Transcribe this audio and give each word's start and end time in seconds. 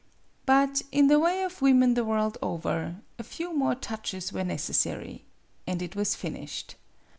But 0.47 0.81
in 0.91 1.09
the 1.09 1.19
way 1.19 1.43
of 1.43 1.61
women 1.61 1.93
the 1.93 2.03
world 2.03 2.35
over 2.41 2.95
a 3.19 3.23
few 3.23 3.55
more 3.55 3.75
touches 3.75 4.33
were 4.33 4.43
necessary 4.43 5.25
and 5.67 5.79
it 5.79 5.95
was 5.95 6.15
finished. 6.15 6.73